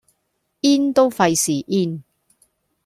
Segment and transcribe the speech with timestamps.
[0.63, 2.03] in 都費事 in